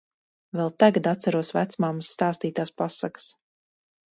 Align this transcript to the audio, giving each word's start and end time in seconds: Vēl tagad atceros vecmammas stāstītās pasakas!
Vēl 0.59 0.71
tagad 0.83 1.09
atceros 1.11 1.53
vecmammas 1.57 2.11
stāstītās 2.15 2.75
pasakas! 2.83 3.29